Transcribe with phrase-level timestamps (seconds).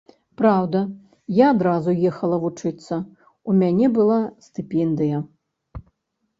[0.39, 0.79] Праўда,
[1.39, 2.95] я адразу ехала вучыцца,
[3.53, 4.19] у мяне была
[4.51, 5.25] стыпендыя.